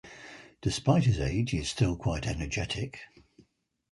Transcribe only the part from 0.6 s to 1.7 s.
Despite his age, he is